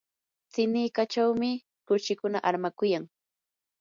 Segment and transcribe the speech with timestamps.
[0.53, 1.51] siniqachawmi
[1.87, 3.03] kuchikuna armakuyan.